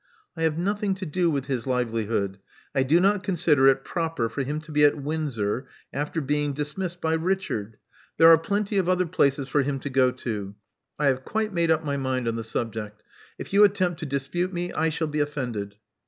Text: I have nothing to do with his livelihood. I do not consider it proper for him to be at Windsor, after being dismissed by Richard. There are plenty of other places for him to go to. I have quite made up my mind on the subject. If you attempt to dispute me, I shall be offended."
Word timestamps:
I 0.35 0.41
have 0.41 0.57
nothing 0.57 0.95
to 0.95 1.05
do 1.05 1.29
with 1.29 1.45
his 1.45 1.67
livelihood. 1.67 2.39
I 2.73 2.81
do 2.81 2.99
not 2.99 3.21
consider 3.21 3.67
it 3.67 3.83
proper 3.83 4.29
for 4.29 4.41
him 4.41 4.59
to 4.61 4.71
be 4.71 4.83
at 4.83 4.99
Windsor, 4.99 5.67
after 5.93 6.19
being 6.21 6.53
dismissed 6.53 6.99
by 6.99 7.13
Richard. 7.13 7.77
There 8.17 8.29
are 8.29 8.37
plenty 8.39 8.79
of 8.79 8.89
other 8.89 9.05
places 9.05 9.47
for 9.47 9.61
him 9.61 9.77
to 9.81 9.91
go 9.91 10.09
to. 10.09 10.55
I 10.97 11.05
have 11.05 11.23
quite 11.23 11.53
made 11.53 11.69
up 11.69 11.83
my 11.85 11.97
mind 11.97 12.27
on 12.27 12.35
the 12.35 12.43
subject. 12.43 13.03
If 13.37 13.53
you 13.53 13.63
attempt 13.63 13.99
to 13.99 14.07
dispute 14.07 14.51
me, 14.51 14.73
I 14.73 14.89
shall 14.89 15.05
be 15.05 15.19
offended." 15.19 15.75